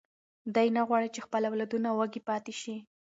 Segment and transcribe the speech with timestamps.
[0.55, 2.75] دی نه غواړي چې خپل اولادونه وږي پاتې شي.